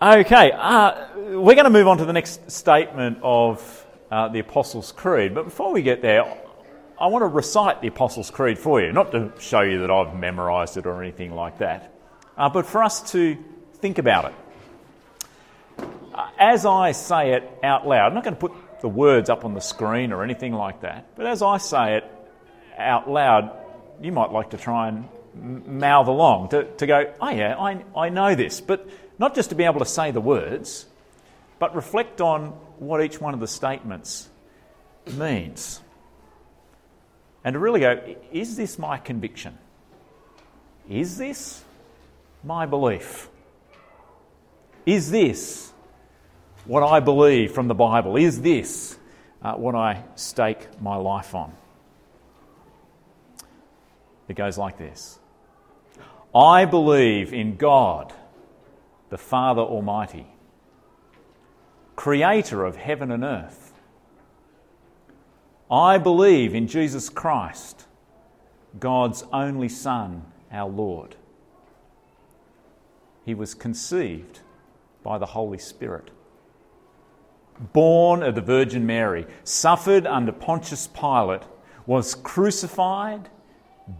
[0.00, 4.92] Okay, uh, we're going to move on to the next statement of uh, the Apostles'
[4.92, 5.34] Creed.
[5.34, 6.22] But before we get there,
[7.00, 10.14] I want to recite the Apostles' Creed for you, not to show you that I've
[10.14, 11.92] memorised it or anything like that,
[12.36, 13.36] uh, but for us to
[13.78, 15.86] think about it.
[16.38, 19.54] As I say it out loud, I'm not going to put the words up on
[19.54, 22.04] the screen or anything like that, but as I say it
[22.76, 23.50] out loud,
[24.00, 28.08] you might like to try and mouth along, to, to go, oh yeah, I, I
[28.10, 30.86] know this, but not just to be able to say the words,
[31.58, 34.28] but reflect on what each one of the statements
[35.12, 35.80] means.
[37.44, 39.58] And to really go, is this my conviction?
[40.88, 41.62] Is this
[42.44, 43.28] my belief?
[44.86, 45.72] Is this
[46.64, 48.16] what I believe from the Bible?
[48.16, 48.98] Is this
[49.42, 51.52] uh, what I stake my life on?
[54.28, 55.18] It goes like this
[56.34, 58.12] I believe in God
[59.10, 60.26] the Father Almighty,
[61.96, 63.72] creator of heaven and earth.
[65.70, 67.86] I believe in Jesus Christ,
[68.78, 71.16] God's only Son, our Lord.
[73.24, 74.40] He was conceived
[75.02, 76.10] by the Holy Spirit,
[77.72, 81.42] born of the Virgin Mary, suffered under Pontius Pilate,
[81.86, 83.28] was crucified,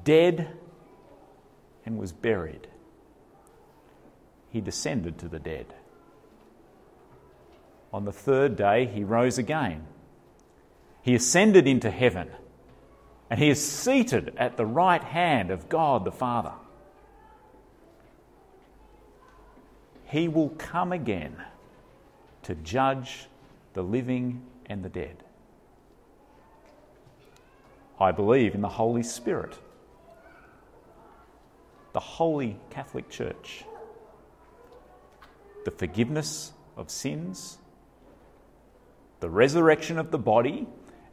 [0.05, 0.49] dead,
[1.85, 2.69] and was buried
[4.51, 5.67] he descended to the dead.
[7.93, 9.87] On the third day, he rose again.
[11.03, 12.29] He ascended into heaven,
[13.31, 16.53] and he is seated at the right hand of God the Father.
[20.05, 21.37] He will come again
[22.43, 23.27] to judge
[23.75, 25.23] the living and the dead.
[28.01, 29.59] I believe in the Holy Spirit,
[31.93, 33.65] the Holy Catholic Church
[35.69, 37.59] the forgiveness of sins,
[39.21, 40.67] the resurrection of the body,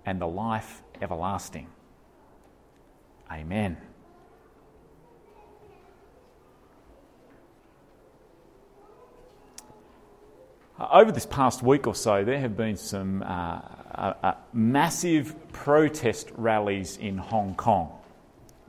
[0.05, 1.67] and the life everlasting.
[3.29, 3.75] Amen.
[10.79, 13.25] Over this past week or so, there have been some uh,
[13.93, 17.91] uh, uh, massive protest rallies in Hong Kong.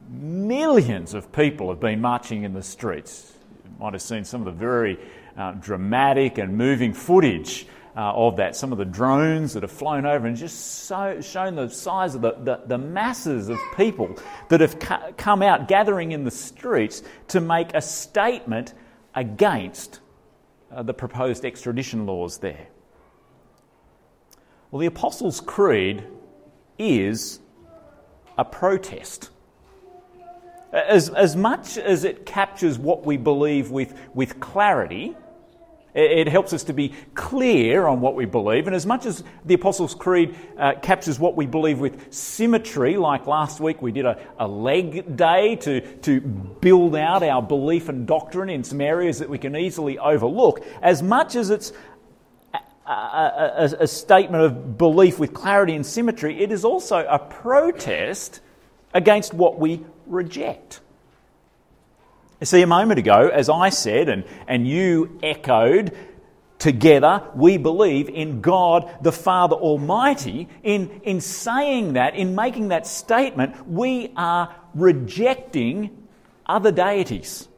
[0.09, 3.35] Millions of people have been marching in the streets.
[3.65, 4.99] You might have seen some of the very
[5.37, 7.67] uh, dramatic and moving footage
[7.97, 8.55] uh, of that.
[8.55, 12.21] Some of the drones that have flown over and just so, shown the size of
[12.21, 14.17] the, the, the masses of people
[14.49, 14.79] that have
[15.17, 18.75] come out gathering in the streets to make a statement
[19.15, 20.01] against
[20.71, 22.69] uh, the proposed extradition laws there.
[24.71, 26.05] Well, the Apostles' Creed
[26.79, 27.41] is
[28.37, 29.31] a protest.
[30.73, 35.17] As, as much as it captures what we believe with, with clarity,
[35.97, 38.67] it helps us to be clear on what we believe.
[38.67, 43.27] And as much as the Apostles' Creed uh, captures what we believe with symmetry, like
[43.27, 48.07] last week we did a, a leg day to, to build out our belief and
[48.07, 51.73] doctrine in some areas that we can easily overlook, as much as it's
[52.87, 58.41] a, a, a, statement of belief with clarity and symmetry, it is also a protest
[58.95, 60.81] against what we reject.
[62.43, 65.97] See, a moment ago, as I said and, and you echoed,
[66.59, 70.49] together we believe in God the Father Almighty.
[70.63, 76.07] In, in saying that, in making that statement, we are rejecting
[76.45, 77.49] other deities.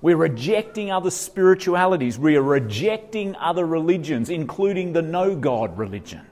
[0.00, 2.18] We're rejecting other spiritualities.
[2.18, 6.22] We are rejecting other religions, including the no God religion.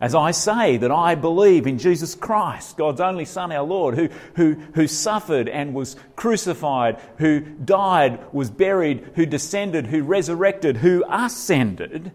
[0.00, 4.08] As I say that I believe in Jesus Christ, God's only Son, our Lord, who,
[4.36, 11.04] who, who suffered and was crucified, who died, was buried, who descended, who resurrected, who
[11.08, 12.12] ascended.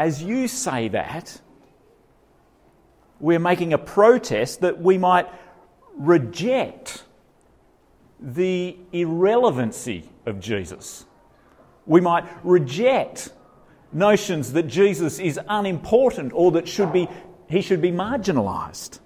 [0.00, 1.40] As you say that,
[3.20, 5.28] we're making a protest that we might
[5.96, 7.04] reject
[8.20, 11.04] the irrelevancy of Jesus.
[11.86, 13.30] We might reject
[13.92, 17.08] notions that Jesus is unimportant or that should be,
[17.48, 19.00] he should be marginalised.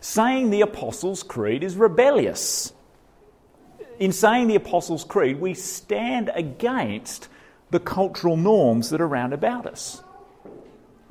[0.00, 2.72] Saying the Apostles' Creed is rebellious.
[3.98, 7.28] In saying the Apostles' Creed, we stand against
[7.70, 10.02] the cultural norms that are around about us.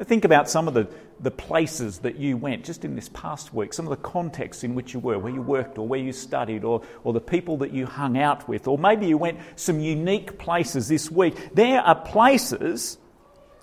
[0.02, 0.88] Think about some of the
[1.24, 4.76] the places that you went just in this past week, some of the contexts in
[4.76, 7.72] which you were, where you worked or where you studied, or, or the people that
[7.72, 11.56] you hung out with, or maybe you went some unique places this week.
[11.56, 12.98] There are places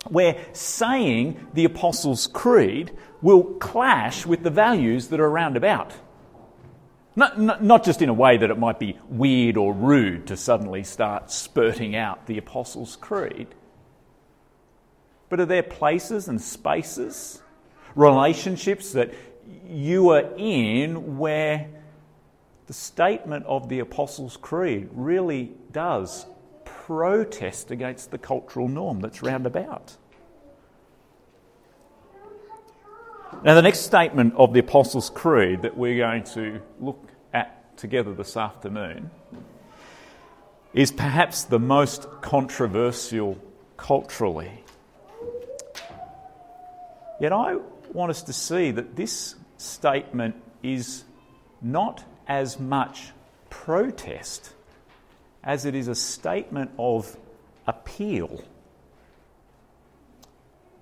[0.09, 2.91] where saying the Apostles' Creed
[3.21, 5.93] will clash with the values that are around about.
[7.15, 10.37] Not, not, not, just in a way that it might be weird or rude to
[10.37, 13.47] suddenly start spurting out the Apostles' Creed,
[15.29, 17.40] but are there places and spaces,
[17.95, 19.13] relationships that
[19.67, 21.67] you are in where
[22.67, 26.25] the statement of the Apostles' Creed really does
[26.63, 29.95] protest against the cultural norm that's round about?
[33.43, 38.13] Now, the next statement of the Apostles' Creed that we're going to look at together
[38.13, 39.09] this afternoon
[40.73, 43.37] is perhaps the most controversial
[43.77, 44.63] culturally.
[47.19, 47.57] Yet I
[47.95, 51.03] want us to see that this statement is
[51.61, 53.11] not as much
[53.49, 54.53] protest
[55.43, 57.17] as it is a statement of
[57.67, 58.43] appeal.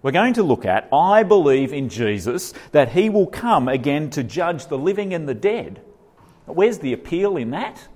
[0.01, 4.23] We're going to look at I believe in Jesus that he will come again to
[4.23, 5.81] judge the living and the dead.
[6.45, 7.88] Where's the appeal in that?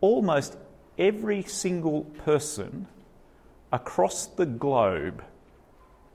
[0.00, 0.56] Almost
[0.96, 2.86] every single person
[3.72, 5.22] across the globe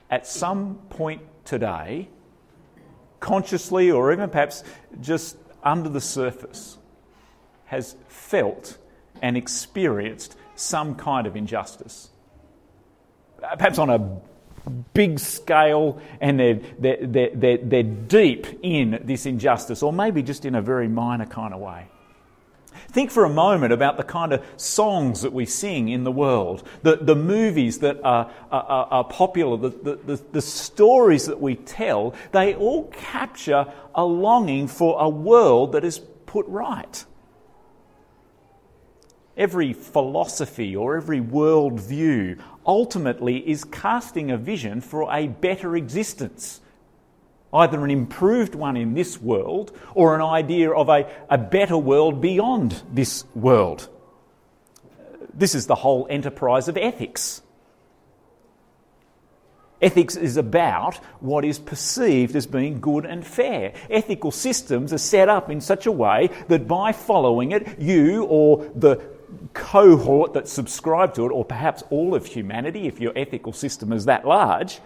[0.09, 2.09] at some point today,
[3.19, 4.63] consciously or even perhaps
[5.01, 6.77] just under the surface,
[7.65, 8.77] has felt
[9.21, 12.09] and experienced some kind of injustice.
[13.57, 14.21] Perhaps on a
[14.93, 20.55] big scale and they're, they're, they're, they're, deep in this injustice, or maybe just in
[20.55, 21.87] a very minor kind of way.
[22.93, 26.61] Think for a moment about the kind of songs that we sing in the world,
[26.83, 32.13] the, the movies that are, are, are popular, the, the, the stories that we tell.
[32.33, 35.97] They all capture a longing for a world that is
[36.27, 37.03] put right.
[39.35, 46.61] Every philosophy or every worldview ultimately is casting a vision for a better existence
[47.53, 52.19] either an improved one in this world or an idea of a, a better world
[52.21, 53.87] beyond this world.
[55.33, 57.41] This is the whole enterprise of ethics.
[59.81, 63.73] Ethics is about what is perceived as being good and fair.
[63.89, 68.71] Ethical systems are set up in such a way that by following it, you or
[68.75, 69.01] the
[69.53, 74.05] cohort that subscribe to it, or perhaps all of humanity, if your ethical system is
[74.05, 74.79] that large,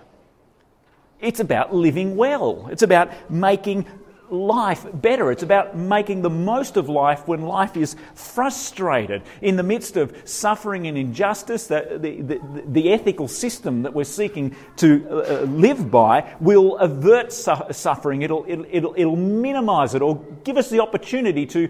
[1.20, 2.68] it's about living well.
[2.72, 3.86] It's about making
[4.30, 5.32] life better.
[5.32, 9.24] It's about making the most of life when life is frustrated.
[9.42, 14.04] In the midst of suffering and injustice, the, the, the, the ethical system that we're
[14.04, 18.22] seeking to uh, live by will avert su- suffering.
[18.22, 21.70] It'll, it'll, it'll, it'll minimize it or give us the opportunity to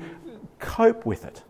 [0.59, 1.43] cope with it.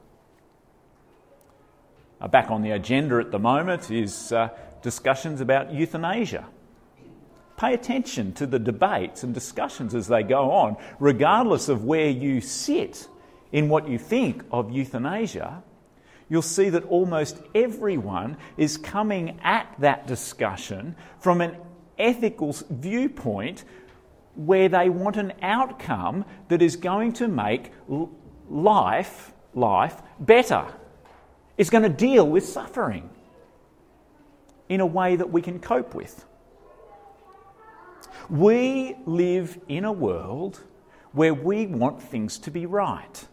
[2.20, 4.50] Uh, back on the agenda at the moment is uh,
[4.82, 6.46] discussions about euthanasia.
[7.58, 12.40] Pay attention to the debates and discussions as they go on, regardless of where you
[12.40, 13.08] sit
[13.52, 15.64] in what you think of euthanasia.
[16.30, 21.58] You'll see that almost everyone is coming at that discussion from an
[21.98, 23.64] ethical viewpoint
[24.36, 27.72] where they want an outcome that is going to make
[28.50, 30.66] life life better.
[31.58, 33.10] It's going to deal with suffering
[34.70, 36.27] in a way that we can cope with.
[38.30, 40.62] We live in a world
[41.12, 43.28] where we want things to be right.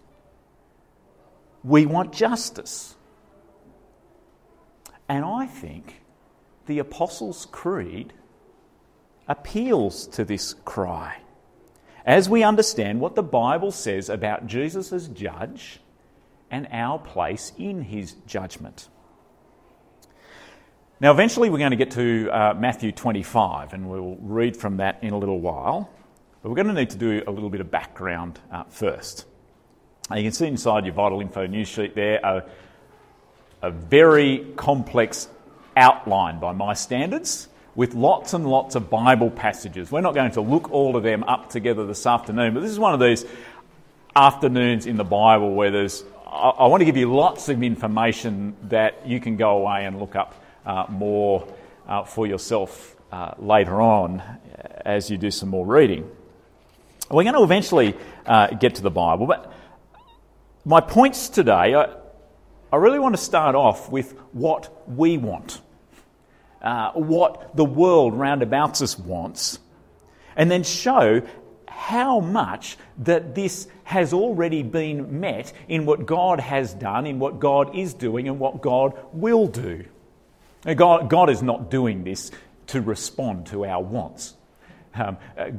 [1.62, 2.94] We want justice.
[5.08, 6.02] And I think
[6.66, 8.12] the Apostles' Creed
[9.28, 11.18] appeals to this cry.
[12.06, 15.80] As we understand what the Bible says about Jesus as judge
[16.50, 18.88] and our place in his judgment.
[21.00, 25.02] Now, eventually, we're going to get to uh, Matthew 25, and we'll read from that
[25.02, 25.90] in a little while.
[26.40, 29.26] But we're going to need to do a little bit of background uh, first.
[30.08, 32.44] Now, you can see inside your vital info news sheet there a,
[33.60, 35.26] a very complex
[35.76, 39.90] outline by my standards with lots and lots of Bible passages.
[39.90, 42.78] We're not going to look all of them up together this afternoon, but this is
[42.78, 43.24] one of these
[44.14, 48.54] afternoons in the Bible where there's I, I want to give you lots of information
[48.68, 51.46] that you can go away and look up uh, more
[51.86, 54.22] uh, for yourself uh, later on
[54.84, 56.10] as you do some more reading.
[57.10, 57.94] We're going to eventually
[58.26, 59.52] uh, get to the Bible, but
[60.64, 61.94] my points today, I,
[62.72, 65.60] I really want to start off with what we want,
[66.62, 69.58] uh, what the world round about us wants,
[70.34, 71.22] and then show
[71.68, 77.38] how much that this has already been met in what God has done, in what
[77.38, 79.84] God is doing, and what God will do.
[80.72, 82.30] God, God is not doing this
[82.68, 84.34] to respond to our wants.
[84.94, 85.50] Um, uh,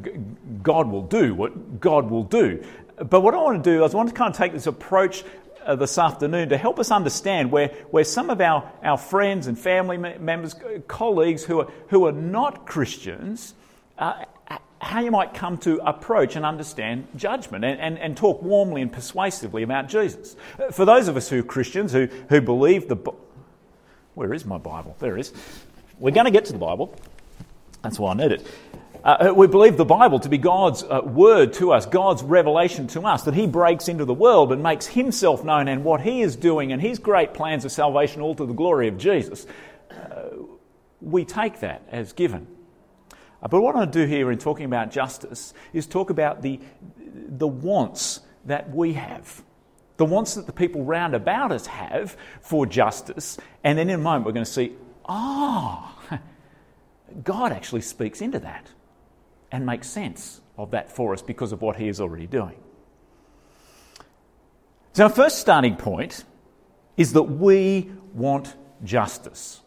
[0.64, 2.64] God will do what God will do.
[2.96, 5.24] But what I want to do is I want to kind of take this approach
[5.66, 9.60] uh, this afternoon to help us understand where, where some of our, our friends and
[9.60, 10.56] family members,
[10.88, 13.54] colleagues who are, who are not Christians,
[13.98, 14.24] uh,
[14.80, 18.92] how you might come to approach and understand judgment and, and, and talk warmly and
[18.92, 20.36] persuasively about Jesus.
[20.60, 22.98] Uh, for those of us who are Christians who, who believe the.
[24.16, 24.96] Where is my Bible?
[25.00, 25.34] There it is.
[26.00, 26.98] We're going to get to the Bible.
[27.82, 28.48] That's why I need it.
[29.04, 33.02] Uh, we believe the Bible to be God's uh, word to us, God's revelation to
[33.02, 36.36] us, that He breaks into the world and makes Himself known and what He is
[36.36, 39.46] doing and His great plans of salvation all to the glory of Jesus.
[39.92, 40.30] Uh,
[41.02, 42.48] we take that as given.
[43.44, 46.42] Uh, but what I want to do here in talking about justice is talk about
[46.42, 46.60] the,
[46.98, 49.44] the wants that we have,
[49.98, 53.38] the wants that the people round about us have for justice.
[53.64, 54.74] And then in a moment, we're going to see,
[55.06, 56.20] ah, oh,
[57.24, 58.68] God actually speaks into that
[59.52, 62.56] and makes sense of that for us because of what He is already doing.
[64.94, 66.24] So, our first starting point
[66.98, 69.62] is that we want justice.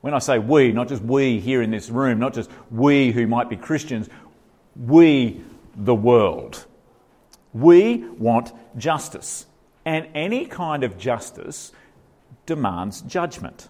[0.00, 3.26] When I say we, not just we here in this room, not just we who
[3.26, 4.08] might be Christians,
[4.76, 5.42] we,
[5.74, 6.64] the world.
[7.52, 9.46] We want justice.
[9.84, 11.72] And any kind of justice
[12.44, 13.68] demands judgment.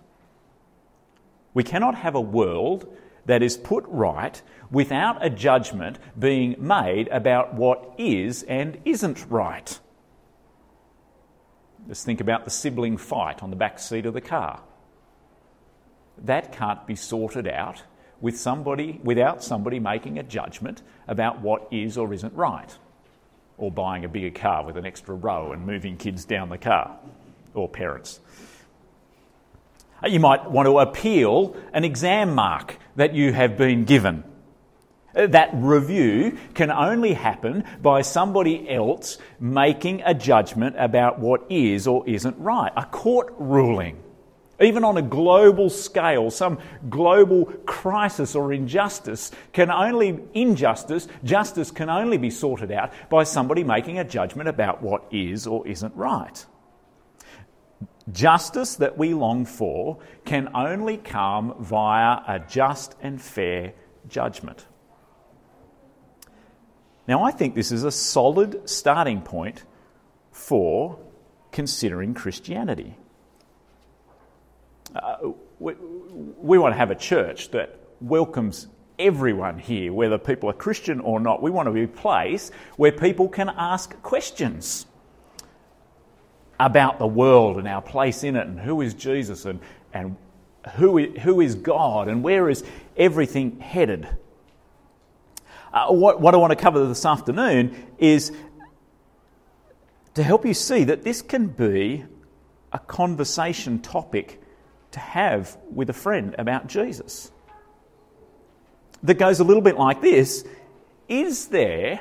[1.54, 2.86] We cannot have a world
[3.26, 9.78] that is put right without a judgment being made about what is and isn't right.
[11.86, 14.60] Let's think about the sibling fight on the back seat of the car.
[16.18, 17.82] That can't be sorted out
[18.20, 22.76] with somebody, without somebody making a judgment about what is or isn't right.
[23.58, 26.98] Or buying a bigger car with an extra row and moving kids down the car,
[27.54, 28.20] or parents.
[30.06, 34.24] You might want to appeal an exam mark that you have been given.
[35.14, 42.06] That review can only happen by somebody else making a judgment about what is or
[42.06, 42.70] isn't right.
[42.76, 44.02] A court ruling.
[44.60, 46.58] Even on a global scale, some
[46.88, 53.64] global crisis or injustice can only, injustice, justice can only be sorted out by somebody
[53.64, 56.46] making a judgment about what is or isn't right.
[58.10, 63.74] Justice that we long for can only come via a just and fair
[64.08, 64.64] judgment.
[67.06, 69.64] Now, I think this is a solid starting point
[70.32, 70.98] for
[71.52, 72.96] considering Christianity.
[74.94, 75.74] Uh, we,
[76.38, 81.20] we want to have a church that welcomes everyone here, whether people are Christian or
[81.20, 81.42] not.
[81.42, 84.86] We want to be a place where people can ask questions
[86.58, 89.60] about the world and our place in it and who is Jesus and,
[89.92, 90.16] and
[90.74, 92.64] who, who is God and where is
[92.96, 94.08] everything headed.
[95.72, 98.32] Uh, what, what I want to cover this afternoon is
[100.14, 102.04] to help you see that this can be
[102.72, 104.40] a conversation topic
[104.96, 107.30] to have with a friend about Jesus.
[109.02, 110.44] That goes a little bit like this
[111.08, 112.00] Is there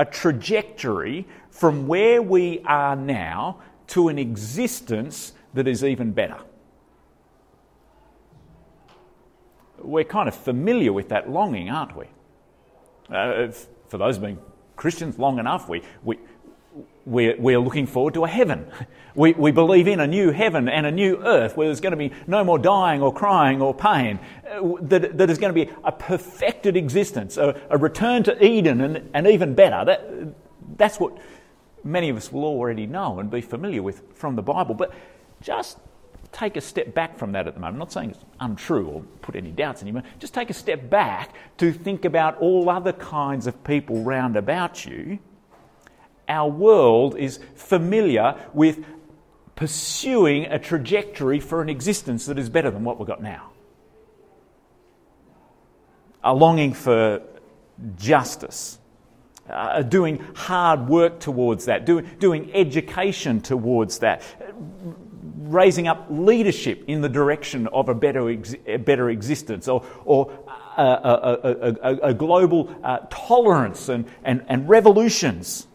[0.00, 6.38] a trajectory from where we are now to an existence that is even better.
[9.78, 12.06] We're kind of familiar with that longing, aren't we?
[13.14, 13.48] Uh,
[13.88, 14.38] for those of being
[14.76, 16.16] Christians long enough, we, we,
[17.04, 18.66] we're, we're, looking forward to a heaven.
[19.14, 21.96] We, we believe in a new heaven and a new earth where there's going to
[21.96, 25.72] be no more dying or crying or pain, uh, that, that is going to be
[25.82, 29.84] a perfected existence, a, a return to Eden and, and even better.
[29.84, 30.34] That,
[30.76, 31.18] that's what
[31.82, 34.74] many of us will already know and be familiar with from the Bible.
[34.74, 34.92] But
[35.40, 35.78] just
[36.32, 37.74] take a step back from that at the moment.
[37.74, 40.04] I'm not saying it's untrue or put any doubts anymore.
[40.18, 44.84] Just take a step back to think about all other kinds of people round about
[44.84, 45.18] you.
[46.30, 48.84] Our world is familiar with
[49.56, 53.50] pursuing a trajectory for an existence that is better than what we've got now.
[56.22, 57.20] A longing for
[57.96, 58.78] justice,
[59.48, 64.22] uh, doing hard work towards that, do, doing education towards that,
[65.36, 70.30] raising up leadership in the direction of a better, ex- a better existence, or, or
[70.76, 75.66] a, a, a, a global uh, tolerance and, and, and revolutions.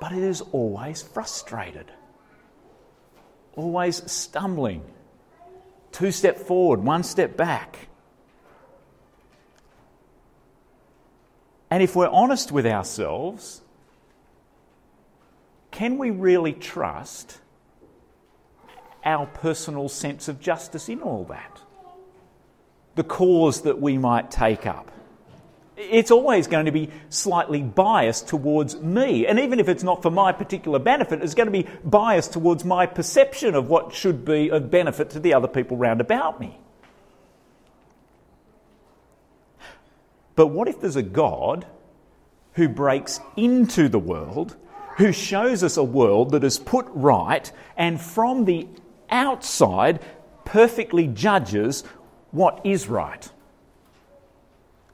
[0.00, 1.90] But it is always frustrated,
[3.56, 4.82] always stumbling.
[5.92, 7.88] Two step forward, one step back.
[11.70, 13.60] And if we're honest with ourselves,
[15.70, 17.38] can we really trust
[19.04, 21.60] our personal sense of justice in all that?
[22.98, 24.90] the cause that we might take up.
[25.80, 29.28] It's always going to be slightly biased towards me.
[29.28, 32.64] And even if it's not for my particular benefit, it's going to be biased towards
[32.64, 36.58] my perception of what should be of benefit to the other people round about me.
[40.34, 41.64] But what if there's a God
[42.54, 44.56] who breaks into the world,
[44.96, 48.66] who shows us a world that is put right, and from the
[49.10, 50.00] outside
[50.44, 51.84] perfectly judges
[52.32, 53.30] what is right?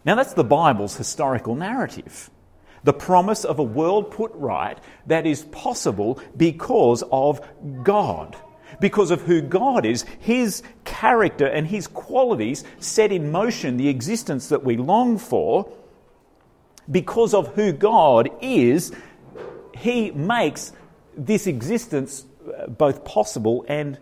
[0.05, 2.31] Now, that's the Bible's historical narrative.
[2.85, 7.41] The promise of a world put right that is possible because of
[7.83, 8.37] God.
[8.81, 14.49] Because of who God is, His character and His qualities set in motion the existence
[14.49, 15.73] that we long for.
[16.91, 18.93] Because of who God is,
[19.79, 20.73] He makes
[21.17, 23.99] this existence uh, both possible and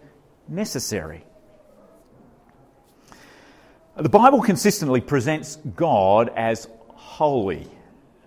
[0.48, 1.24] necessary.
[3.94, 7.68] The Bible consistently presents God as holy,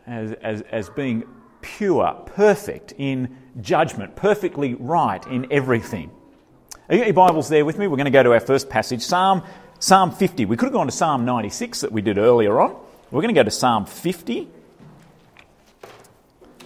[0.05, 1.23] as, as, as being
[1.61, 6.11] pure, perfect in judgment, perfectly right in everything.
[6.87, 7.87] Are you your Bibles there with me?
[7.87, 9.41] We're going to go to our first passage, Psalm,
[9.79, 10.45] Psalm 50.
[10.45, 12.75] We could have gone to Psalm 96 that we did earlier on.
[13.09, 14.47] We're going to go to Psalm 50.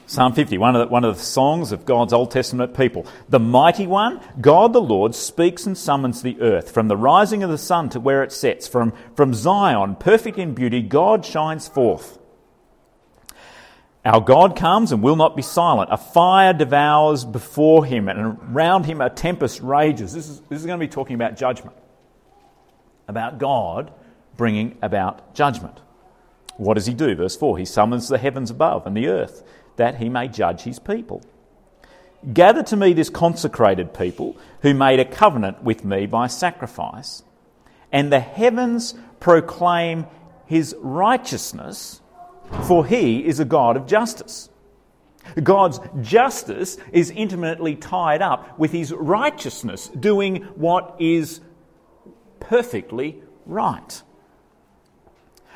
[0.10, 3.06] Psalm 50, one of, the, one of the songs of God's Old Testament people.
[3.30, 6.72] The mighty one, God the Lord, speaks and summons the earth.
[6.72, 10.56] From the rising of the sun to where it sets, from, from Zion, perfect in
[10.56, 12.18] beauty, God shines forth.
[14.04, 15.92] Our God comes and will not be silent.
[15.94, 20.12] A fire devours before him, and around him a tempest rages.
[20.12, 21.78] This is, this is going to be talking about judgment,
[23.08, 23.94] about God
[24.38, 25.80] bringing about judgment.
[26.58, 27.14] What does he do?
[27.14, 29.44] Verse 4 He summons the heavens above and the earth
[29.80, 31.24] that he may judge his people.
[32.34, 37.24] Gather to me this consecrated people who made a covenant with me by sacrifice,
[37.92, 40.06] and the heavens proclaim
[40.46, 42.02] his righteousness,
[42.68, 44.50] for he is a God of justice.
[45.42, 51.40] God's justice is intimately tied up with his righteousness, doing what is
[52.40, 54.02] perfectly right.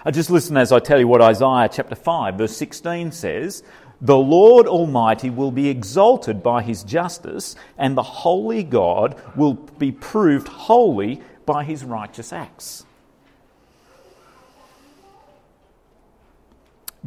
[0.05, 3.63] I just listen as I tell you what Isaiah chapter 5, verse 16 says
[4.03, 9.93] the Lord Almighty will be exalted by his justice, and the holy God will be
[9.93, 12.85] proved holy by his righteous acts.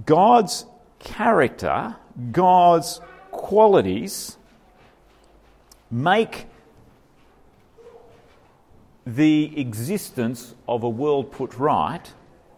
[0.06, 0.64] God's
[0.98, 1.96] character,
[2.32, 4.38] God's qualities
[5.90, 6.46] make
[9.06, 12.10] the existence of a world put right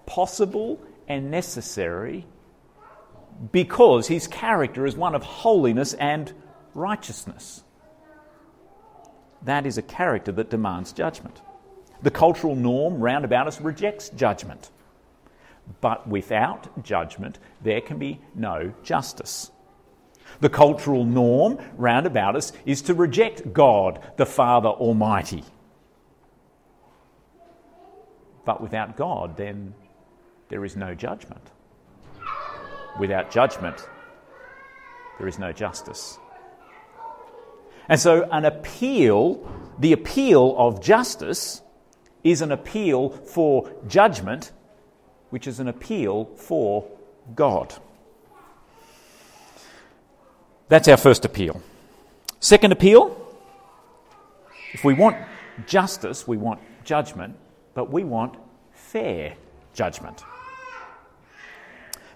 [0.07, 2.25] possible and necessary
[3.53, 6.33] because his character is one of holiness and
[6.75, 7.63] righteousness.
[9.43, 11.41] That is a character that demands judgment.
[12.03, 14.71] The cultural norm round about us rejects judgment.
[15.81, 19.51] But without judgment, there can be no justice.
[20.41, 25.45] The cultural norm round about us is to reject God, the Father Almighty.
[28.45, 29.75] But without God, then
[30.49, 31.51] there is no judgment
[32.99, 33.89] without judgment,
[35.19, 36.19] there is no justice.
[37.89, 41.63] And so, an appeal, the appeal of justice,
[42.23, 44.53] is an appeal for judgment,
[45.31, 46.87] which is an appeal for
[47.35, 47.75] God.
[50.69, 51.63] That's our first appeal.
[52.41, 53.15] Second appeal
[54.73, 55.17] if we want
[55.67, 57.37] justice, we want judgment,
[57.75, 58.37] but we want
[58.73, 59.35] fair
[59.73, 60.23] judgment.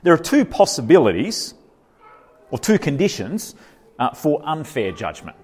[0.03, 1.55] There are two possibilities
[2.51, 3.55] or two conditions
[3.99, 5.37] uh, for unfair judgment.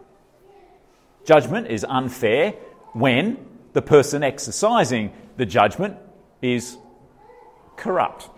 [1.25, 2.53] Judgment is unfair
[2.93, 3.39] when
[3.73, 5.97] the person exercising the judgment
[6.43, 6.77] is
[7.77, 8.29] corrupt.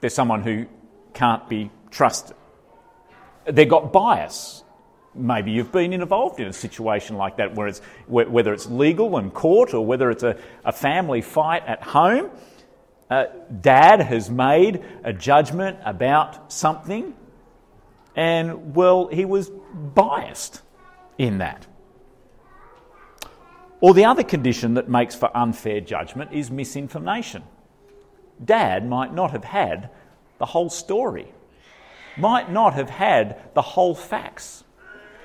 [0.00, 0.66] There's someone who
[1.12, 2.36] can't be trusted.
[3.44, 4.64] They've got bias.
[5.14, 9.30] Maybe you've been involved in a situation like that, where it's, whether it's legal in
[9.30, 12.30] court or whether it's a, a family fight at home
[13.10, 13.24] uh,
[13.60, 17.14] dad has made a judgment about something,
[18.14, 19.50] and well, he was
[19.94, 20.62] biased
[21.18, 21.66] in that.
[23.80, 27.42] Or the other condition that makes for unfair judgment is misinformation.
[28.44, 29.90] Dad might not have had
[30.38, 31.32] the whole story,
[32.16, 34.64] might not have had the whole facts.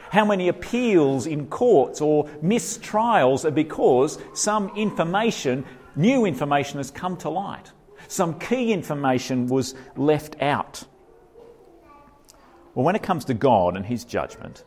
[0.09, 7.17] How many appeals in courts or mistrials are because some information, new information, has come
[7.17, 7.71] to light?
[8.07, 10.83] Some key information was left out.
[12.73, 14.63] Well, when it comes to God and His judgment,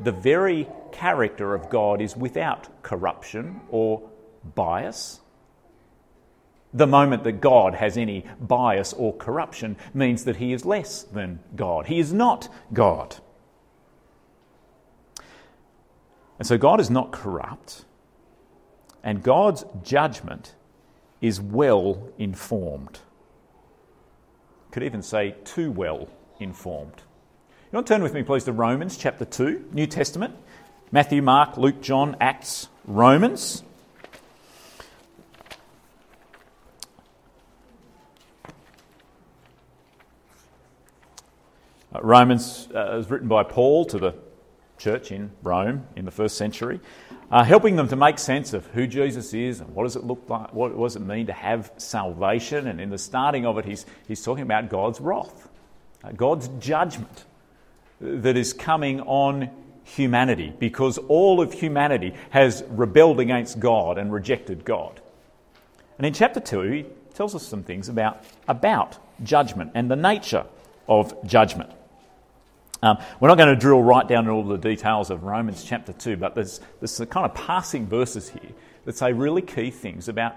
[0.00, 4.08] the very character of God is without corruption or
[4.54, 5.20] bias.
[6.74, 11.38] The moment that God has any bias or corruption means that he is less than
[11.54, 11.86] God.
[11.86, 13.16] He is not God.
[16.38, 17.85] And so God is not corrupt,
[19.06, 20.56] and God's judgment
[21.20, 22.98] is well informed.
[24.72, 26.08] Could even say too well
[26.40, 27.02] informed.
[27.70, 30.34] You want to turn with me, please, to Romans chapter 2, New Testament.
[30.90, 33.62] Matthew, Mark, Luke, John, Acts, Romans.
[41.94, 44.25] Uh, Romans uh, is written by Paul to the
[44.78, 46.80] church in Rome in the first century,
[47.30, 50.22] uh, helping them to make sense of who Jesus is and what does it look
[50.28, 52.66] like, what does it mean to have salvation.
[52.66, 55.48] And in the starting of it, he's, he's talking about God's wrath,
[56.04, 57.24] uh, God's judgment
[58.00, 59.50] that is coming on
[59.84, 65.00] humanity because all of humanity has rebelled against God and rejected God.
[65.98, 70.44] And in chapter 2, he tells us some things about, about judgment and the nature
[70.88, 71.70] of judgment.
[72.82, 75.92] Um, we're not going to drill right down in all the details of Romans chapter
[75.92, 78.52] 2, but there's, there's some kind of passing verses here
[78.84, 80.36] that say really key things about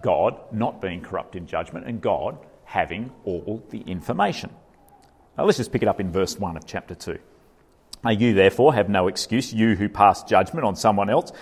[0.00, 4.50] God not being corrupt in judgment and God having all the information.
[5.36, 7.18] Now, let's just pick it up in verse 1 of chapter 2.
[8.08, 11.32] You, therefore, have no excuse, you who pass judgment on someone else.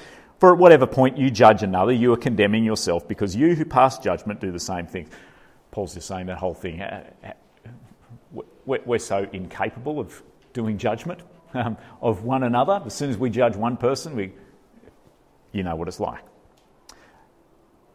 [0.41, 3.99] For at whatever point you judge another, you are condemning yourself, because you who pass
[3.99, 5.09] judgment do the same thing.
[5.71, 6.81] Paul's just saying that whole thing.
[8.69, 11.21] Uh, we're so incapable of doing judgment
[11.55, 12.83] um, of one another.
[12.85, 14.33] As soon as we judge one person, we,
[15.53, 16.23] you know what it's like.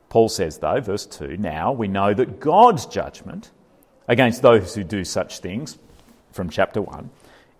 [0.10, 3.52] Paul says, though, verse 2 Now we know that God's judgment
[4.08, 5.78] against those who do such things,
[6.32, 7.10] from chapter 1,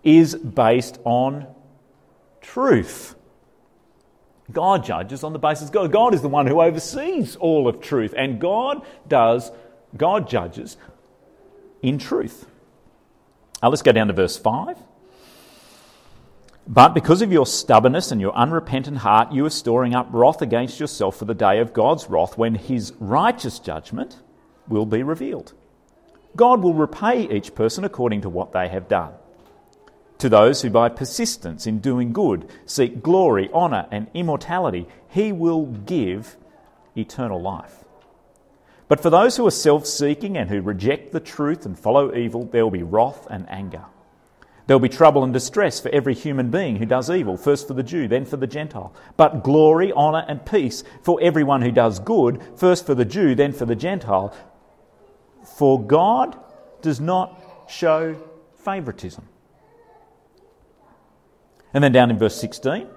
[0.04, 1.48] is based on
[2.42, 3.16] truth.
[4.52, 5.92] God judges on the basis of God.
[5.92, 9.52] God is the one who oversees all of truth, and God does,
[9.96, 10.78] God judges
[11.82, 12.46] in truth.
[13.64, 14.78] Now let's go down to verse 5.
[16.68, 20.82] But because of your stubbornness and your unrepentant heart, you are storing up wrath against
[20.82, 24.18] yourself for the day of God's wrath when his righteous judgment
[24.68, 25.54] will be revealed.
[26.36, 29.14] God will repay each person according to what they have done.
[30.18, 35.68] To those who by persistence in doing good seek glory, honour, and immortality, he will
[35.68, 36.36] give
[36.98, 37.83] eternal life.
[38.88, 42.46] But for those who are self seeking and who reject the truth and follow evil,
[42.46, 43.86] there will be wrath and anger.
[44.66, 47.74] There will be trouble and distress for every human being who does evil, first for
[47.74, 48.94] the Jew, then for the Gentile.
[49.18, 53.52] But glory, honour, and peace for everyone who does good, first for the Jew, then
[53.52, 54.34] for the Gentile.
[55.58, 56.38] For God
[56.82, 58.16] does not show
[58.56, 59.28] favouritism.
[61.74, 62.88] And then down in verse 16,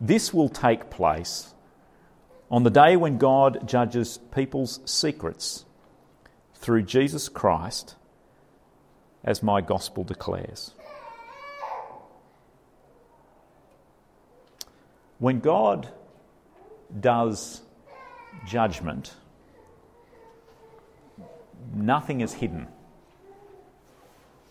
[0.00, 1.53] this will take place
[2.50, 5.64] on the day when God judges people's secrets
[6.54, 7.94] through Jesus Christ,
[9.22, 10.72] as my gospel declares.
[15.18, 15.88] When God
[17.00, 17.62] does
[18.46, 19.14] judgment,
[21.74, 22.68] nothing is hidden.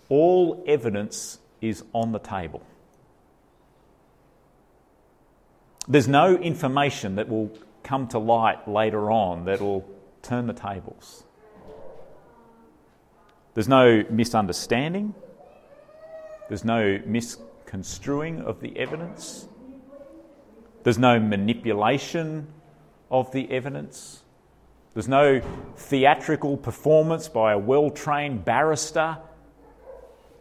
[0.09, 2.63] All evidence is on the table.
[5.87, 7.51] There's no information that will
[7.83, 9.87] come to light later on that will
[10.21, 11.23] turn the tables.
[13.53, 15.13] There's no misunderstanding,
[16.47, 19.47] there's no misconstruing of the evidence,
[20.83, 22.47] there's no manipulation
[23.11, 24.23] of the evidence,
[24.93, 25.41] there's no
[25.75, 29.17] theatrical performance by a well trained barrister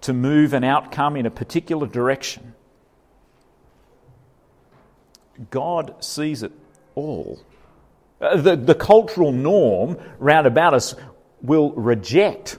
[0.02, 2.54] to move an outcome in a particular direction.
[5.50, 6.52] God sees it
[6.94, 7.40] all.
[8.20, 10.94] Uh, the, the cultural norm round about us
[11.42, 12.58] will reject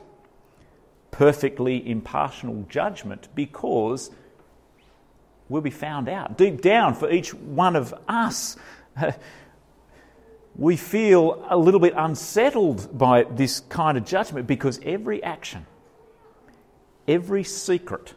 [1.11, 4.11] perfectly impartial judgment because
[5.47, 6.37] we'll be found out.
[6.37, 8.57] Deep down, for each one of us,
[10.55, 15.65] we feel a little bit unsettled by this kind of judgment because every action,
[17.07, 18.15] every secret,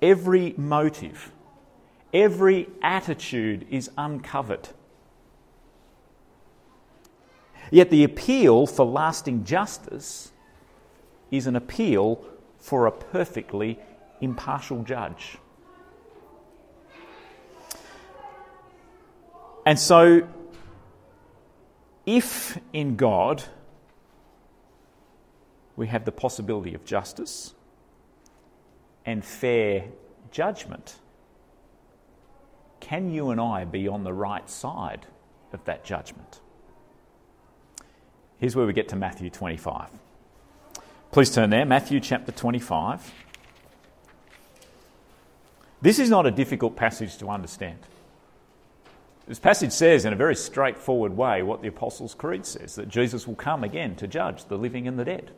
[0.00, 1.30] every motive,
[2.14, 4.68] every attitude is uncovered
[7.72, 10.30] Yet the appeal for lasting justice
[11.30, 12.22] is an appeal
[12.58, 13.78] for a perfectly
[14.20, 15.38] impartial judge.
[19.64, 20.28] And so,
[22.04, 23.42] if in God
[25.74, 27.54] we have the possibility of justice
[29.06, 29.86] and fair
[30.30, 30.96] judgment,
[32.80, 35.06] can you and I be on the right side
[35.54, 36.40] of that judgment?
[38.42, 39.88] Here's where we get to Matthew 25.
[41.12, 43.14] Please turn there, Matthew chapter 25.
[45.80, 47.78] This is not a difficult passage to understand.
[49.28, 53.28] This passage says, in a very straightforward way, what the Apostles' Creed says that Jesus
[53.28, 55.30] will come again to judge the living and the dead.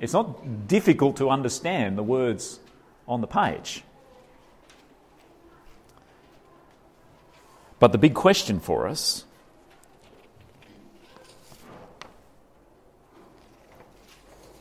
[0.00, 2.60] It's not difficult to understand the words
[3.08, 3.82] on the page.
[7.80, 9.24] But the big question for us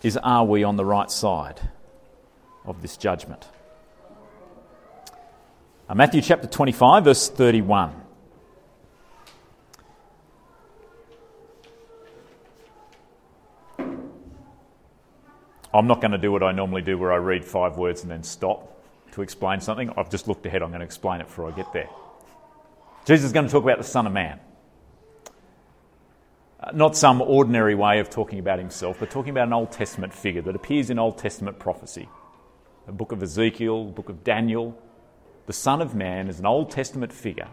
[0.07, 1.59] is are we on the right side
[2.65, 3.45] of this judgment?
[5.89, 7.93] Uh, Matthew chapter 25, verse 31.
[15.73, 18.09] I'm not going to do what I normally do where I read five words and
[18.09, 19.91] then stop to explain something.
[19.95, 20.63] I've just looked ahead.
[20.63, 21.89] I'm going to explain it before I get there.
[23.05, 24.39] Jesus is going to talk about the Son of Man.
[26.59, 30.13] Uh, not some ordinary way of talking about himself, but talking about an Old Testament
[30.13, 32.09] figure that appears in Old Testament prophecy.
[32.87, 34.75] The book of Ezekiel, the book of Daniel.
[35.45, 37.47] The Son of Man is an Old Testament figure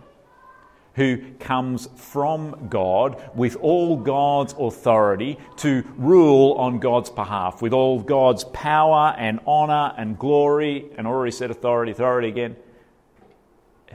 [0.95, 8.01] who comes from God with all God's authority to rule on God's behalf, with all
[8.01, 12.57] God's power and honour and glory, and already said authority, authority again.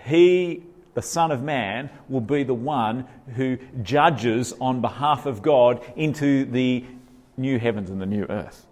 [0.06, 5.84] He the Son of Man will be the one who judges on behalf of God
[5.96, 6.86] into the
[7.38, 8.66] new heavens and the new earth.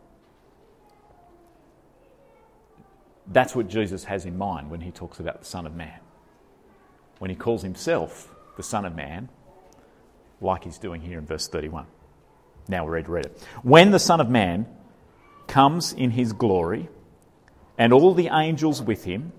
[3.28, 6.00] That's what Jesus has in mind when he talks about the Son of Man.
[7.20, 9.30] When he calls himself the Son of Man,
[10.40, 11.88] like he's doing here in verse 31.
[12.68, 13.48] Now we're ready to read it.
[13.64, 14.68] When the Son of Man
[15.48, 16.90] comes in his glory,
[17.78, 19.32] and all the angels with him,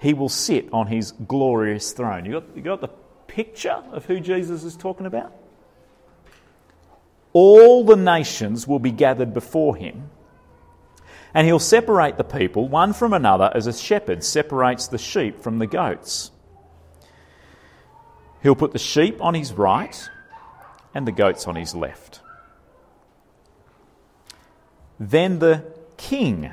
[0.00, 2.24] he will sit on his glorious throne.
[2.24, 2.88] You got, you got the
[3.26, 5.32] picture of who Jesus is talking about?
[7.32, 10.10] All the nations will be gathered before him,
[11.34, 15.58] and he'll separate the people one from another as a shepherd separates the sheep from
[15.58, 16.32] the goats.
[18.42, 20.08] He'll put the sheep on his right
[20.94, 22.20] and the goats on his left.
[24.98, 25.64] Then the
[25.98, 26.52] king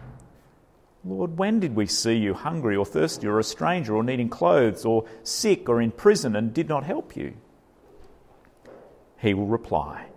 [1.03, 4.85] Lord, when did we see you hungry or thirsty or a stranger or needing clothes
[4.85, 7.33] or sick or in prison and did not help you?
[9.17, 10.07] He will reply,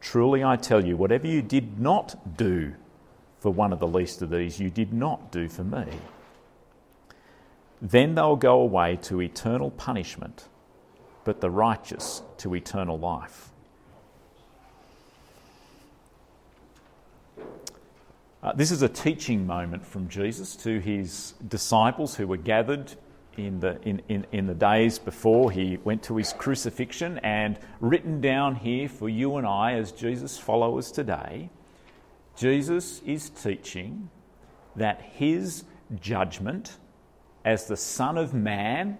[0.00, 2.74] Truly I tell you, whatever you did not do
[3.38, 5.86] for one of the least of these, you did not do for me.
[7.80, 10.48] Then they'll go away to eternal punishment,
[11.24, 13.53] but the righteous to eternal life.
[18.44, 22.92] Uh, this is a teaching moment from Jesus to his disciples who were gathered
[23.38, 28.20] in the, in, in, in the days before he went to his crucifixion, and written
[28.20, 31.48] down here for you and I as Jesus' followers today.
[32.36, 34.10] Jesus is teaching
[34.76, 35.64] that his
[35.98, 36.76] judgment
[37.46, 38.98] as the Son of Man,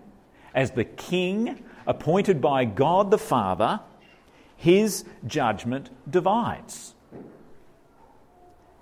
[0.55, 3.79] as the King appointed by God the Father,
[4.57, 6.94] his judgment divides.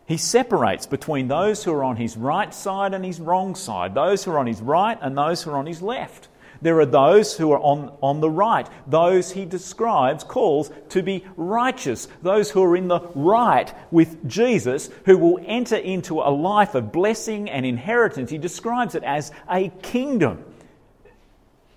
[0.07, 4.25] He separates between those who are on his right side and his wrong side, those
[4.25, 6.29] who are on his right and those who are on his left,
[6.63, 11.25] There are those who are on, on the right, those he describes, calls to be
[11.37, 16.77] righteous, those who are in the right with Jesus, who will enter into a life
[16.77, 18.31] of blessing and inheritance.
[18.31, 20.45] He describes it as a kingdom.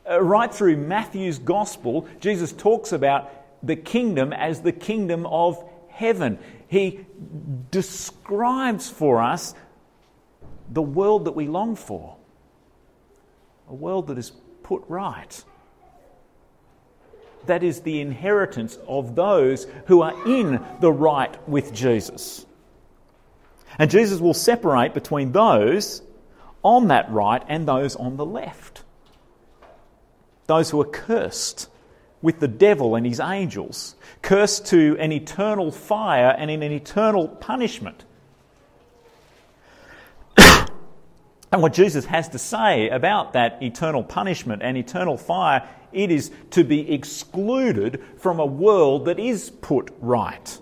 [0.07, 3.31] Uh, right through Matthew's gospel, Jesus talks about
[3.65, 6.38] the kingdom as the kingdom of heaven.
[6.67, 7.05] He
[7.71, 9.53] describes for us
[10.69, 12.17] the world that we long for,
[13.69, 14.31] a world that is
[14.63, 15.43] put right.
[17.45, 22.45] That is the inheritance of those who are in the right with Jesus.
[23.77, 26.01] And Jesus will separate between those
[26.63, 28.84] on that right and those on the left.
[30.47, 31.69] Those who are cursed
[32.25, 37.27] with the devil and his angels, cursed to an eternal fire and in an eternal
[37.27, 38.03] punishment.
[40.38, 46.31] and what Jesus has to say about that eternal punishment and eternal fire, it is
[46.49, 50.59] to be excluded from a world that is put right.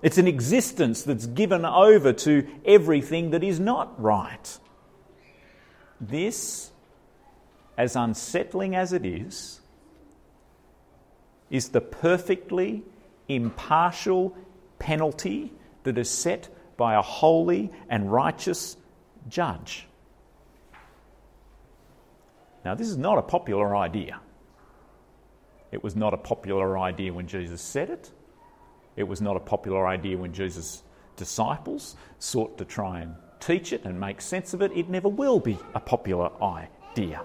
[0.00, 4.58] It's an existence that's given over to everything that is not right.
[6.00, 6.70] This,
[7.76, 9.57] as unsettling as it is,
[11.50, 12.82] is the perfectly
[13.28, 14.36] impartial
[14.78, 15.52] penalty
[15.84, 18.76] that is set by a holy and righteous
[19.28, 19.86] judge.
[22.64, 24.20] Now, this is not a popular idea.
[25.70, 28.10] It was not a popular idea when Jesus said it.
[28.96, 30.82] It was not a popular idea when Jesus'
[31.16, 34.72] disciples sought to try and teach it and make sense of it.
[34.72, 37.22] It never will be a popular idea.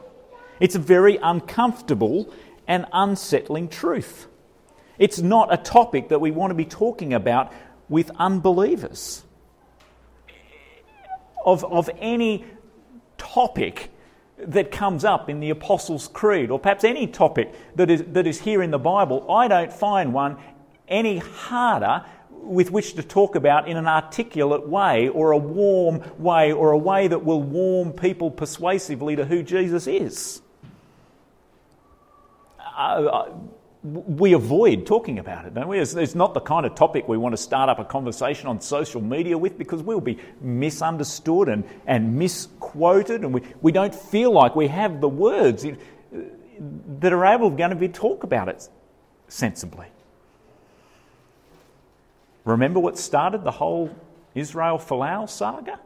[0.60, 2.32] It's a very uncomfortable
[2.68, 4.28] and unsettling truth.
[4.98, 7.52] It's not a topic that we want to be talking about
[7.90, 9.24] with unbelievers.
[11.46, 12.46] Of, of any
[13.18, 13.90] topic
[14.38, 18.42] that comes up in the Apostles' Creed, or perhaps any topic that is, that is
[18.42, 20.38] here in the Bible, I don't find one
[20.88, 26.52] any harder with which to talk about in an articulate way, or a warm way,
[26.52, 30.42] or a way that will warm people persuasively to who Jesus is.
[32.76, 33.30] Uh,
[33.84, 35.78] we avoid talking about it, don't we?
[35.78, 38.62] It's, it's, not the kind of topic we want to start up a conversation on
[38.62, 44.32] social media with because we'll be misunderstood and, and misquoted, and we, we don't feel
[44.32, 45.66] like we have the words
[47.00, 48.70] that are able going to be talk about it
[49.28, 49.88] sensibly.
[52.46, 53.94] Remember what started the whole
[54.34, 55.80] Israel Folau saga?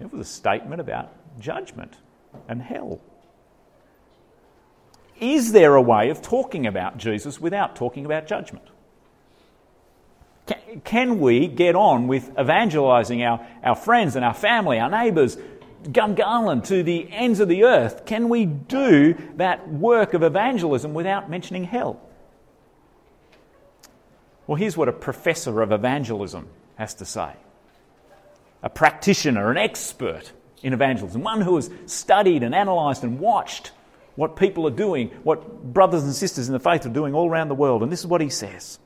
[0.00, 1.94] It was a statement about judgment
[2.48, 3.00] and hell.
[5.22, 8.66] Is there a way of talking about Jesus without talking about judgment?
[10.82, 15.38] Can we get on with evangelizing our, our friends and our family, our neighbours,
[15.84, 18.04] Gungahlin to the ends of the earth?
[18.04, 22.00] Can we do that work of evangelism without mentioning hell?
[24.48, 27.30] Well, here's what a professor of evangelism has to say
[28.60, 30.32] a practitioner, an expert
[30.64, 33.70] in evangelism, one who has studied and analysed and watched
[34.16, 37.48] what people are doing, what brothers and sisters in the faith are doing all around
[37.48, 37.82] the world.
[37.82, 38.78] And this is what he says.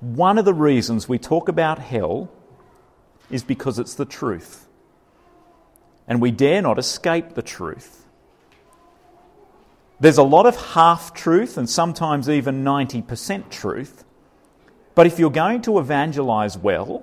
[0.00, 2.30] One of the reasons we talk about hell
[3.30, 4.66] is because it's the truth.
[6.06, 8.06] And we dare not escape the truth.
[10.00, 14.04] There's a lot of half truth and sometimes even 90% truth.
[14.94, 17.02] But if you're going to evangelize well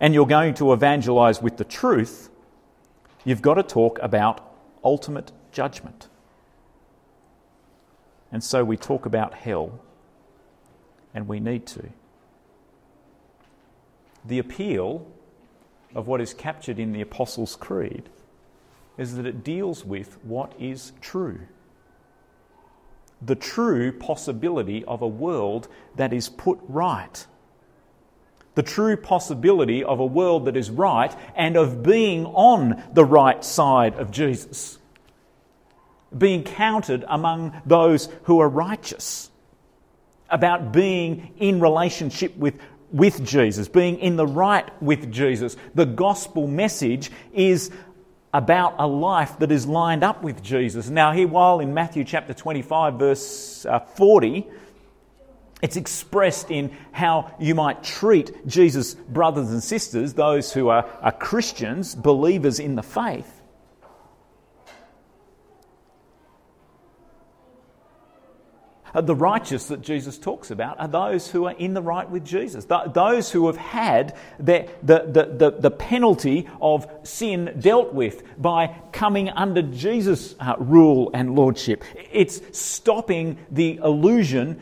[0.00, 2.30] and you're going to evangelize with the truth,
[3.24, 4.54] you've got to talk about
[4.84, 6.08] ultimate judgment.
[8.32, 9.78] And so we talk about hell,
[11.14, 11.90] and we need to.
[14.24, 15.06] The appeal
[15.94, 18.08] of what is captured in the Apostles' Creed
[18.96, 21.40] is that it deals with what is true.
[23.20, 27.26] The true possibility of a world that is put right.
[28.54, 33.44] The true possibility of a world that is right and of being on the right
[33.44, 34.78] side of Jesus
[36.16, 39.30] being counted among those who are righteous,
[40.30, 42.54] about being in relationship with,
[42.90, 45.56] with Jesus, being in the right with Jesus.
[45.74, 47.70] The gospel message is
[48.34, 50.88] about a life that is lined up with Jesus.
[50.88, 54.46] Now, here, while in Matthew chapter 25, verse uh, 40,
[55.60, 61.12] it's expressed in how you might treat Jesus' brothers and sisters, those who are, are
[61.12, 63.41] Christians, believers in the faith.
[69.00, 72.66] The righteous that Jesus talks about are those who are in the right with Jesus,
[72.66, 75.04] those who have had the, the,
[75.38, 81.84] the, the, penalty of sin dealt with by coming under Jesus' uh, rule and lordship.
[82.12, 84.60] It's stopping the illusion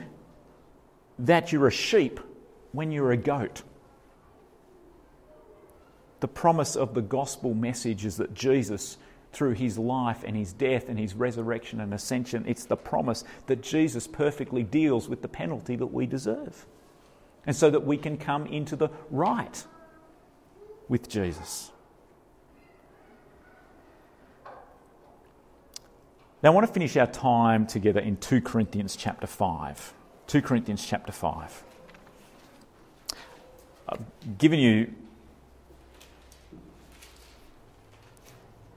[1.19, 2.21] that you're a sheep
[2.71, 3.63] when you're a goat.
[6.21, 8.97] The promise of the gospel message is that Jesus
[9.33, 12.45] through his life and his death and his resurrection and ascension.
[12.47, 16.67] It's the promise that Jesus perfectly deals with the penalty that we deserve.
[17.47, 19.65] And so that we can come into the right
[20.89, 21.71] with Jesus.
[26.43, 29.95] Now, I want to finish our time together in 2 Corinthians chapter 5.
[30.27, 31.65] 2 Corinthians chapter 5.
[33.89, 34.93] I've given you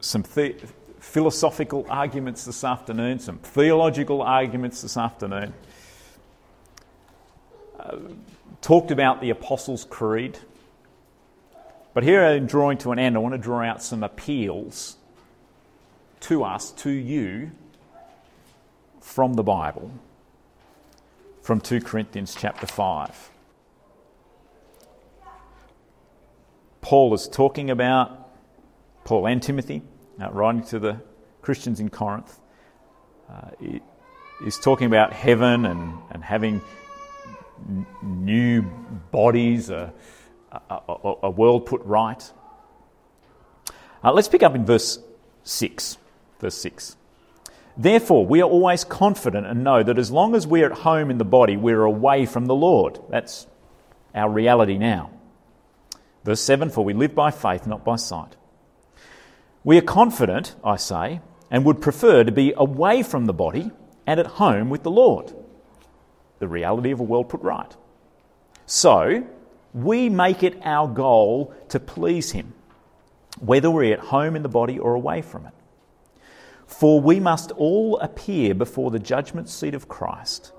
[0.03, 0.55] some the-
[0.99, 5.53] philosophical arguments this afternoon, some theological arguments this afternoon.
[7.79, 7.97] Uh,
[8.61, 10.39] talked about the Apostles' Creed.
[11.93, 14.97] But here, in drawing to an end, I want to draw out some appeals
[16.21, 17.51] to us, to you,
[18.99, 19.91] from the Bible,
[21.41, 23.29] from 2 Corinthians chapter 5.
[26.81, 28.29] Paul is talking about,
[29.03, 29.81] Paul and Timothy,
[30.21, 31.01] uh, writing to the
[31.41, 32.39] Christians in Corinth,
[33.29, 33.51] uh,
[34.45, 36.61] is talking about heaven and, and having
[37.67, 38.61] n- new
[39.11, 39.93] bodies, a,
[40.51, 42.31] a, a, world put right.
[44.03, 44.99] Uh, let's pick up in verse
[45.43, 45.97] 6.
[46.39, 46.97] Verse 6.
[47.75, 51.17] Therefore, we are always confident and know that as long as we're at home in
[51.17, 52.99] the body, we're away from the Lord.
[53.09, 53.47] That's
[54.13, 55.09] our reality now.
[56.23, 58.35] Verse 7 For we live by faith, not by sight.
[59.63, 63.71] We are confident, I say, and would prefer to be away from the body
[64.05, 65.33] and at home with the Lord.
[66.39, 67.73] The reality of a world put right.
[68.65, 69.25] So,
[69.73, 72.53] we make it our goal to please Him,
[73.39, 75.53] whether we're at home in the body or away from it.
[76.67, 80.51] For we must all appear before the judgment seat of Christ,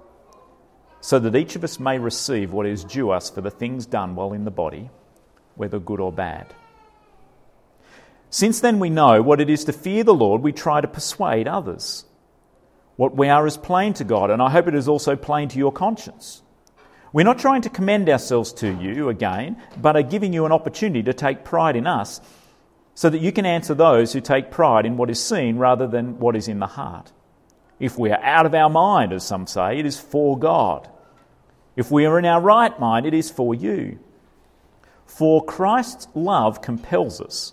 [1.00, 4.14] so that each of us may receive what is due us for the things done
[4.14, 4.90] while in the body,
[5.56, 6.54] whether good or bad.
[8.34, 11.46] Since then we know what it is to fear the Lord, we try to persuade
[11.46, 12.04] others.
[12.96, 15.58] What we are is plain to God, and I hope it is also plain to
[15.60, 16.42] your conscience.
[17.12, 21.04] We're not trying to commend ourselves to you again, but are giving you an opportunity
[21.04, 22.20] to take pride in us
[22.94, 26.18] so that you can answer those who take pride in what is seen rather than
[26.18, 27.12] what is in the heart.
[27.78, 30.88] If we are out of our mind, as some say, it is for God.
[31.76, 34.00] If we are in our right mind, it is for you.
[35.06, 37.52] For Christ's love compels us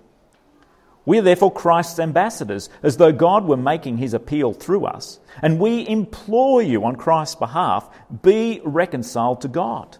[1.05, 5.19] We are therefore Christ's ambassadors, as though God were making his appeal through us.
[5.41, 7.89] And we implore you on Christ's behalf
[8.21, 9.97] be reconciled to God.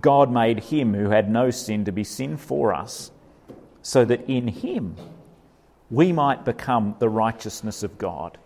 [0.00, 3.10] God made him who had no sin to be sin for us,
[3.82, 4.96] so that in him
[5.90, 8.38] we might become the righteousness of God.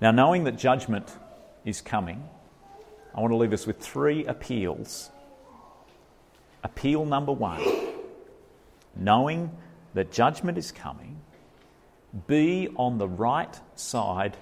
[0.00, 1.14] Now, knowing that judgment
[1.64, 2.26] is coming,
[3.14, 5.10] I want to leave us with three appeals
[6.62, 7.62] Appeal number one
[8.96, 9.50] knowing
[9.94, 11.20] that judgment is coming,
[12.26, 14.36] be on the right side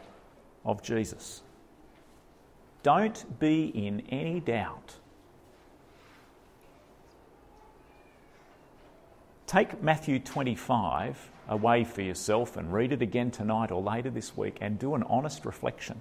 [0.64, 1.42] of Jesus.
[2.82, 4.94] Don't be in any doubt.
[9.46, 14.58] Take Matthew 25 away for yourself and read it again tonight or later this week
[14.60, 16.00] and do an honest reflection.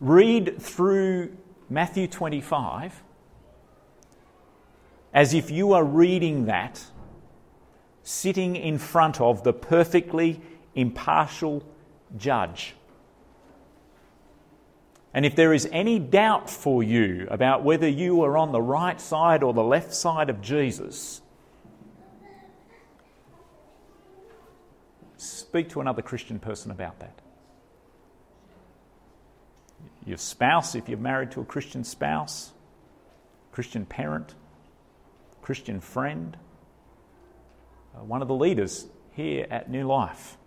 [0.00, 1.36] Read through
[1.68, 3.02] Matthew 25
[5.14, 6.84] as if you are reading that
[8.02, 10.42] sitting in front of the perfectly
[10.74, 11.64] impartial
[12.18, 12.74] judge.
[15.14, 19.00] And if there is any doubt for you about whether you are on the right
[19.00, 21.22] side or the left side of Jesus,
[25.16, 27.20] speak to another Christian person about that.
[30.04, 32.52] your spouse, if you're married to a Christian spouse,
[33.52, 34.34] Christian parent,
[35.44, 36.38] Christian friend,
[37.94, 40.38] uh, one of the leaders here at New Life.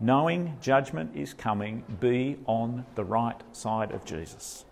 [0.00, 4.64] Knowing judgment is coming, be on the right side of Jesus.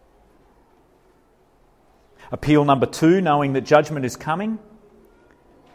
[2.30, 4.58] Appeal number two, knowing that judgment is coming,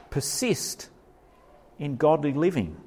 [0.09, 0.89] persist
[1.77, 2.77] in godly living.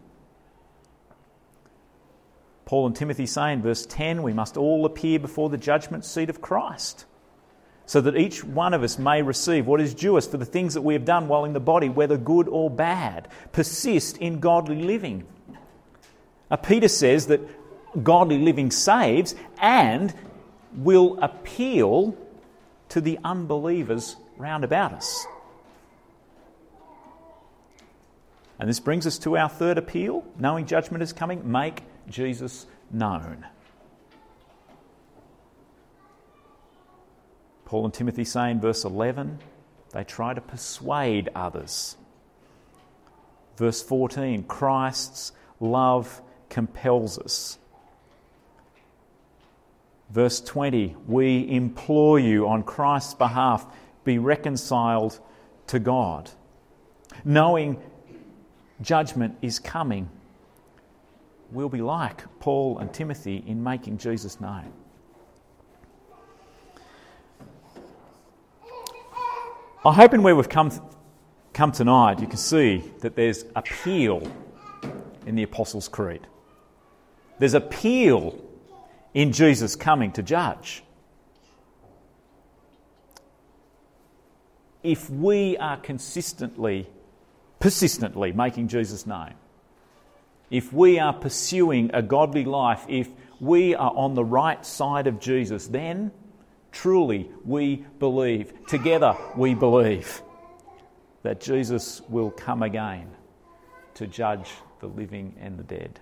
[2.65, 6.31] Paul and Timothy say in verse 10 we must all appear before the judgment seat
[6.31, 7.05] of Christ,
[7.91, 10.75] so that each one of us may receive what is due us for the things
[10.75, 13.27] that we have done while in the body, whether good or bad.
[13.51, 15.27] Persist in godly living.
[16.53, 17.41] Uh, Peter says that
[18.05, 20.15] godly living saves and
[20.73, 22.17] will appeal
[22.91, 25.27] to the unbelievers round about us.
[28.61, 33.45] And this brings us to our third appeal knowing judgment is coming, make Jesus known.
[37.71, 39.39] Paul and Timothy say in verse 11,
[39.93, 41.97] they try to persuade others.
[43.57, 47.59] Verse 14, Christ's love compels us.
[50.11, 53.65] Verse 20, we implore you on Christ's behalf,
[54.03, 55.21] be reconciled
[55.69, 56.29] to God.
[57.25, 57.81] Knowing
[58.83, 60.11] judgment is coming
[61.53, 64.73] we'll be like Paul and Timothy in making Jesus known.
[69.83, 70.71] I hope in where we've come,
[71.55, 74.31] come tonight, you can see that there's appeal
[75.25, 76.21] in the Apostles' Creed.
[77.39, 78.39] There's appeal
[79.15, 80.83] in Jesus coming to judge.
[84.83, 86.87] If we are consistently,
[87.59, 89.33] persistently making Jesus known,
[90.51, 93.09] if we are pursuing a godly life, if
[93.41, 96.13] we are on the right side of Jesus, then
[96.73, 100.23] truly we believe, together we believe,
[101.23, 103.11] that Jesus will come again
[103.95, 104.51] to judge
[104.81, 106.01] the living and the dead.